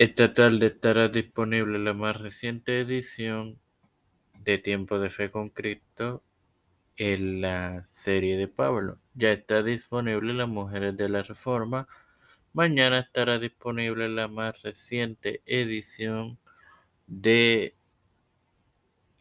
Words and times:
Esta 0.00 0.32
tarde 0.32 0.68
estará 0.68 1.08
disponible 1.08 1.78
la 1.78 1.92
más 1.92 2.18
reciente 2.18 2.80
edición 2.80 3.60
de 4.42 4.56
Tiempo 4.56 4.98
de 4.98 5.10
Fe 5.10 5.30
con 5.30 5.50
Cristo 5.50 6.22
en 6.96 7.42
la 7.42 7.86
serie 7.92 8.38
de 8.38 8.48
Pablo. 8.48 8.96
Ya 9.12 9.30
está 9.30 9.62
disponible 9.62 10.32
Las 10.32 10.48
Mujeres 10.48 10.96
de 10.96 11.10
la 11.10 11.22
Reforma. 11.22 11.86
Mañana 12.54 13.00
estará 13.00 13.38
disponible 13.38 14.08
la 14.08 14.26
más 14.26 14.62
reciente 14.62 15.42
edición 15.44 16.38
de 17.06 17.74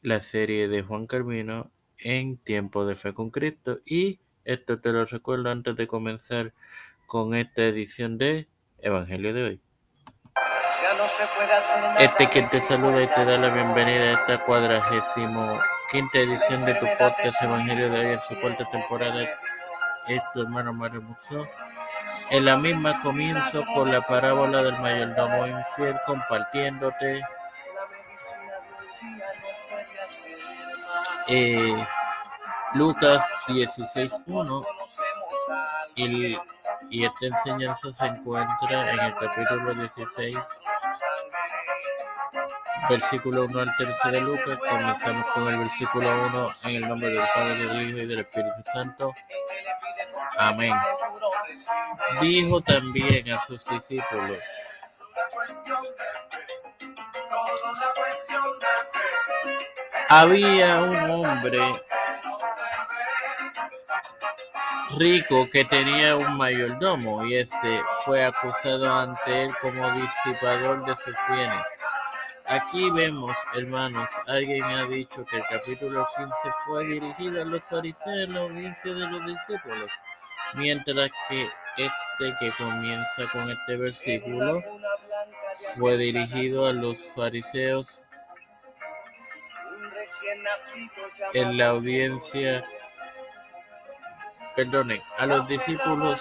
la 0.01 0.21
serie 0.21 0.69
de 0.69 0.81
Juan 0.81 1.07
Carmino 1.07 1.73
en 1.97 2.37
Tiempo 2.37 2.85
de 2.85 2.95
Fe 2.95 3.13
con 3.13 3.31
Cristo. 3.31 3.81
Y 3.85 4.21
esto 4.45 4.79
te 4.79 4.93
lo 4.93 5.03
recuerdo 5.03 5.49
antes 5.49 5.75
de 5.75 5.87
comenzar 5.87 6.53
con 7.05 7.35
esta 7.35 7.65
edición 7.65 8.17
de 8.17 8.47
Evangelio 8.77 9.33
de 9.33 9.43
hoy. 9.43 9.61
Este 11.97 12.29
quien 12.29 12.47
te 12.47 12.61
saluda 12.61 13.01
y 13.01 13.07
te 13.07 13.25
da 13.25 13.37
la 13.37 13.49
bienvenida 13.49 14.03
a 14.03 14.11
esta 14.13 14.45
cuadragésimo 14.45 15.59
quinta 15.89 16.19
edición 16.19 16.65
de 16.65 16.75
tu 16.75 16.85
podcast 16.97 17.41
Evangelio 17.41 17.89
de 17.89 18.11
hoy 18.11 18.19
su 18.19 18.39
cuarta 18.39 18.63
temporada. 18.65 19.27
Es 20.07 20.21
tu 20.33 20.41
hermano 20.41 20.71
Mario 20.73 21.01
Muxo. 21.01 21.47
En 22.29 22.45
la 22.45 22.57
misma 22.57 23.01
comienzo 23.01 23.63
con 23.73 23.91
la 23.91 24.01
parábola 24.01 24.61
del 24.61 24.79
mayordomo 24.81 25.47
infiel 25.47 25.95
compartiéndote 26.05 27.21
eh, 31.27 31.87
Lucas 32.73 33.27
16.1 33.47 34.65
y, 35.95 36.37
y 36.91 37.05
esta 37.05 37.25
enseñanza 37.25 37.91
se 37.91 38.05
encuentra 38.05 38.91
en 38.91 38.99
el 38.99 39.15
capítulo 39.15 39.73
16 39.73 40.37
versículo 42.87 43.45
1 43.45 43.59
al 43.59 43.75
13 43.77 44.11
de 44.11 44.21
Lucas. 44.21 44.59
Comenzamos 44.69 45.25
con 45.33 45.47
el 45.47 45.57
versículo 45.57 46.09
1 46.27 46.49
en 46.65 46.75
el 46.75 46.87
nombre 46.87 47.09
del 47.09 47.23
Padre, 47.33 47.65
del 47.65 47.89
Hijo 47.89 47.97
y 47.97 48.05
del 48.05 48.19
Espíritu 48.19 48.61
Santo. 48.71 49.13
Amén. 50.37 50.73
Dijo 52.21 52.61
también 52.61 53.31
a 53.31 53.45
sus 53.45 53.65
discípulos, 53.65 54.37
había 60.07 60.81
un 60.81 61.11
hombre 61.11 61.59
rico 64.97 65.47
que 65.51 65.65
tenía 65.65 66.15
un 66.15 66.35
mayordomo 66.35 67.23
y 67.23 67.35
este 67.35 67.81
fue 68.03 68.25
acusado 68.25 68.91
ante 68.91 69.45
él 69.45 69.55
como 69.61 69.89
disipador 69.91 70.85
de 70.85 70.95
sus 70.95 71.15
bienes. 71.29 71.67
Aquí 72.49 72.89
vemos, 72.89 73.37
hermanos, 73.53 74.09
alguien 74.25 74.63
ha 74.63 74.83
dicho 74.87 75.23
que 75.23 75.37
el 75.37 75.43
capítulo 75.47 76.07
15 76.17 76.33
fue 76.65 76.83
dirigido 76.87 77.43
a 77.43 77.45
los 77.45 77.63
fariseos 77.63 78.07
en 78.07 78.33
la 78.33 78.41
audiencia 78.41 78.91
de 78.91 79.07
los 79.07 79.23
discípulos, 79.23 79.91
mientras 80.55 81.11
que 81.27 81.47
este 81.77 82.35
que 82.39 82.51
comienza 82.57 83.27
con 83.31 83.51
este 83.51 83.77
versículo 83.77 84.63
fue 85.77 85.97
dirigido 85.97 86.65
a 86.67 86.73
los 86.73 87.13
fariseos 87.13 88.07
en 91.35 91.55
la 91.55 91.67
audiencia, 91.67 92.65
perdone, 94.55 94.99
a 95.19 95.27
los 95.27 95.47
discípulos 95.47 96.19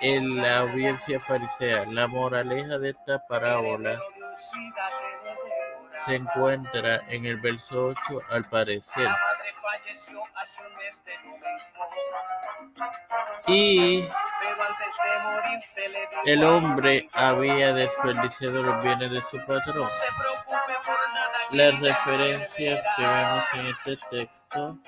en 0.00 0.38
la 0.38 0.58
audiencia 0.58 1.20
farisea. 1.20 1.84
La 1.92 2.08
moraleja 2.08 2.78
de 2.78 2.90
esta 2.90 3.24
parábola 3.28 3.96
se 6.04 6.16
encuentra 6.16 7.00
en 7.08 7.26
el 7.26 7.38
verso 7.40 7.86
8 7.86 8.20
al 8.30 8.44
parecer. 8.44 9.08
Y 13.46 14.04
el 16.24 16.44
hombre 16.44 17.08
había 17.12 17.72
desperdiciado 17.72 18.62
los 18.62 18.82
bienes 18.82 19.10
de 19.10 19.22
su 19.22 19.38
patrón. 19.46 19.88
Las 21.50 21.78
referencias 21.80 22.84
que 22.96 23.02
vemos 23.02 23.44
en 23.54 23.66
este 23.66 23.96
texto 24.10 24.78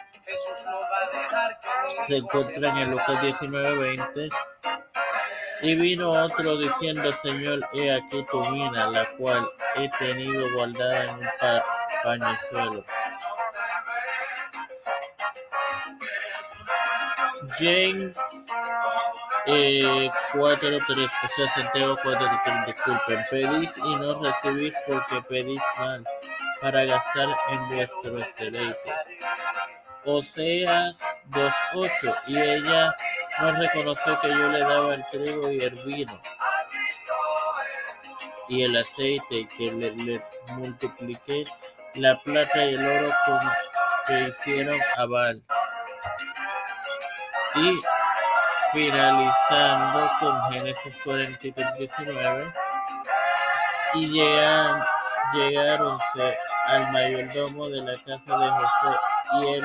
se 2.06 2.16
encuentran 2.16 2.78
en 2.78 2.90
Lucas 2.90 3.20
19:20 3.22 4.30
y 5.62 5.74
vino 5.74 6.10
otro 6.10 6.56
diciendo, 6.56 7.10
Señor, 7.12 7.68
he 7.72 7.92
aquí 7.92 8.24
tu 8.30 8.40
mina, 8.50 8.90
la 8.90 9.06
cual 9.16 9.48
he 9.76 9.88
tenido 9.98 10.52
guardada 10.54 11.04
en 11.04 11.16
un 11.16 11.28
pañuelo. 12.04 12.84
James 17.58 18.18
eh, 19.46 20.10
4.3, 20.32 21.10
o 21.24 21.28
sea, 21.28 21.48
Santiago 21.48 21.96
4.3, 21.98 22.66
disculpen, 22.66 23.24
pedís 23.30 23.70
y 23.78 23.96
no 23.96 24.20
recibís 24.22 24.74
porque 24.86 25.22
pedís 25.28 25.60
mal, 25.78 26.04
para 26.60 26.84
gastar 26.84 27.28
en 27.50 27.68
vuestros 27.68 28.36
deleites. 28.36 28.92
Oseas 30.04 31.00
2.8, 31.30 32.14
y 32.26 32.38
ella 32.38 32.94
no 33.40 33.52
reconoció 33.52 34.20
que 34.20 34.28
yo 34.30 34.48
le 34.48 34.60
daba 34.60 34.94
el 34.94 35.04
trigo 35.10 35.50
y 35.50 35.58
el 35.60 35.74
vino 35.84 36.20
y 38.48 38.62
el 38.62 38.76
aceite, 38.76 39.46
que 39.56 39.72
les 39.72 40.40
multipliqué 40.52 41.44
la 41.94 42.16
plata 42.22 42.64
y 42.64 42.74
el 42.74 42.86
oro 42.86 43.12
con 43.26 43.38
que 44.06 44.28
hicieron 44.28 44.78
a 44.96 45.06
Baal. 45.06 45.42
Y 47.56 47.80
finalizando 48.72 50.10
con 50.20 50.52
Génesis 50.52 50.96
43, 51.04 51.78
19, 51.78 52.52
y 53.94 54.08
llegaron, 54.08 54.82
llegaronse 55.32 56.38
al 56.66 56.92
mayordomo 56.92 57.68
de 57.68 57.82
la 57.82 57.94
casa 57.94 58.38
de 58.38 58.50
José 58.50 58.98
y 59.32 59.54
él 59.54 59.64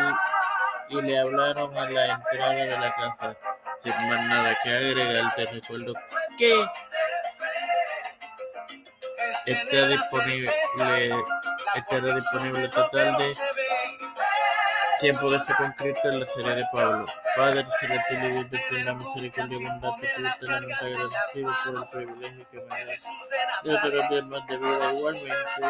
y 0.89 1.01
le 1.01 1.19
hablaron 1.19 1.77
a 1.77 1.89
la 1.89 2.05
entrada 2.13 2.53
de 2.53 2.77
la 2.77 2.95
casa. 2.95 3.37
Sin 3.83 3.93
más 3.93 4.27
nada 4.27 4.57
que 4.63 4.69
agregar, 4.69 5.35
te 5.35 5.45
recuerdo 5.45 5.93
que 6.37 6.65
está 9.45 9.87
disponible, 9.87 10.51
estará 11.75 12.15
disponible 12.15 12.67
total 12.69 13.17
de 13.17 13.35
tiempo 14.99 15.31
de 15.31 15.39
ser 15.39 15.55
concreto 15.55 16.09
en 16.09 16.19
la 16.19 16.25
serie 16.27 16.55
de 16.55 16.65
Pablo. 16.71 17.05
Padre 17.35 17.65
celestial 17.79 18.25
y 18.25 18.31
Dios 18.43 18.51
de 18.69 18.83
la 18.83 18.93
misericordia 18.93 19.57
y 19.57 19.63
bondad, 19.65 19.89
te 19.99 20.07
pido 20.09 20.29
eternamente 20.29 20.85
agradecido 20.85 21.55
por 21.63 21.75
el 21.75 22.05
privilegio 22.05 22.49
que 22.51 22.57
me 22.57 22.85
das. 22.85 23.07
Yo 23.63 23.81
te 23.81 23.89
lo 23.89 24.07
pido 24.09 24.23
más 24.27 24.47
de 24.47 24.57
vida 24.57 24.93
igualmente. 24.93 25.67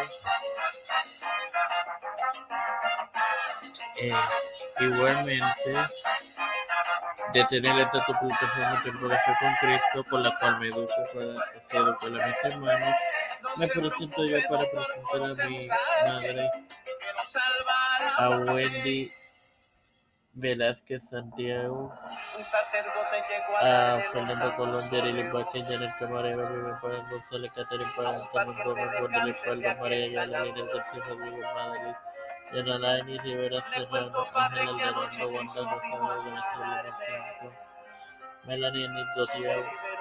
Eh, 4.01 4.13
igualmente 4.79 5.75
de 7.33 7.45
tener 7.45 7.79
esta 7.79 8.05
tu 8.05 8.13
plataforma 8.13 8.83
Tiempo 8.83 9.07
de 9.07 9.17
Fe 9.17 9.31
con 9.39 9.53
Cristo, 9.55 10.09
con 10.09 10.23
la 10.23 10.37
cual 10.39 10.59
me 10.59 10.67
educo 10.67 10.93
para 11.13 11.83
educar 11.83 12.21
a 12.21 12.27
mis 12.27 12.43
hermanos 12.43 12.95
me 13.57 13.67
presento 13.67 14.25
yo 14.25 14.37
para 14.49 14.63
presentar 14.69 15.45
a 15.45 15.49
mi 15.49 15.67
madre, 16.07 16.51
a 18.17 18.29
Wendy 18.29 19.11
Velázquez 20.33 21.09
Santiago, 21.09 21.93
a 23.61 23.99
Fernando 24.11 24.55
Colón, 24.55 24.89
Yarili 24.89 25.23
Vázquez, 25.29 25.67
Janet 25.67 25.91
Camarero, 25.99 26.47
Rubén 26.47 26.79
Pagán 26.81 27.09
González, 27.09 27.51
Caterina 27.51 27.91
Pagán, 27.97 28.21
Carmen 28.33 28.63
Gómez, 28.63 29.01
Borda 29.01 29.29
Espalda, 29.29 29.75
María 29.75 30.05
Ayala, 30.05 30.45
Lina 30.45 30.65
García, 30.73 31.03
Rodrigo 31.07 31.53
Madrid, 31.53 31.95
Yanalaini 32.53 33.17
Rivera 33.23 33.61
Serrano, 33.61 34.25
Ángel 34.35 34.69
Alderando, 34.69 35.27
Wanda 35.31 35.61
Venezuela 35.63 36.83
Marcelo, 36.83 37.51
Melanie 38.45 38.87
Nito 38.87 39.23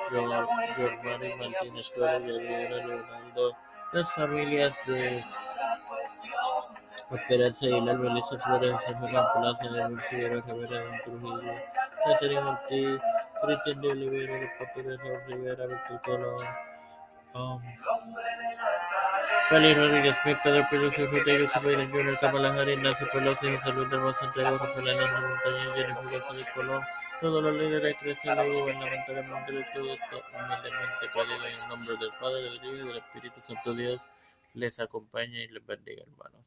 Giovanni 0.08 1.34
Martínez 1.38 1.92
Torres, 1.92 2.22
Gabriela 2.22 2.76
Leonardo, 2.86 3.56
las 3.92 4.12
familias 4.12 4.86
de 4.86 5.22
Esperanza 7.12 7.66
Aguilar, 7.66 7.98
Melissa 7.98 8.38
Flores, 8.38 8.72
José 8.72 9.00
Palacio, 9.00 9.72
Daniel 9.72 10.00
Figueroa 10.00 10.42
Rivera, 10.46 10.84
Don 10.84 11.02
Trujillo, 11.02 11.54
Caterina 12.04 12.50
Ortiz, 12.50 13.00
Cristian 13.42 13.80
de 13.80 13.88
Olivera, 13.88 14.40
Los 14.40 14.50
Papeles 14.58 15.00
Rivera, 15.26 15.66
Víctor 15.66 16.00
Colón, 16.02 16.46
Um, 17.32 17.62
Félix 19.48 19.76
Rodríguez 19.76 20.16
Smith, 20.22 20.38
Pedro 20.44 20.64
Peluso, 20.70 21.10
Ruta 21.10 21.30
Joseph 21.38 21.64
Biden 21.64 21.90
Jr., 21.90 22.18
Kamala 22.20 22.54
Harris, 22.54 22.78
Nancy 22.78 23.04
Pelosi, 23.12 23.56
José 23.56 23.72
Luis 23.72 23.90
del 23.90 24.14
Santiago, 24.14 24.58
Rafael 24.58 24.88
Hernández 24.88 25.28
Montañez, 25.28 25.74
Jennifer 25.74 26.20
González 26.20 26.46
Colón, 26.54 26.82
todos 27.20 27.42
los 27.42 27.54
líderes 27.56 27.96
eclesiales 27.96 28.56
y 28.56 28.60
gubernamentales 28.60 29.28
mundiales, 29.28 29.66
todo 29.72 29.92
esto 29.92 30.20
humildemente 30.38 31.08
pedido 31.12 31.46
en 31.46 31.68
nombre 31.68 31.96
del 31.96 32.12
Padre, 32.20 32.42
del 32.42 32.54
Hijo 32.54 32.74
y 32.74 32.88
del 32.88 32.96
Espíritu 32.98 33.40
Santo 33.42 33.74
Dios 33.74 34.00
les 34.54 34.78
acompañe 34.80 35.42
y 35.44 35.48
les 35.48 35.66
bendiga, 35.66 36.02
hermanos. 36.02 36.44